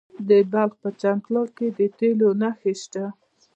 [0.29, 3.05] د بلخ په چمتال کې د تیلو نښې شته.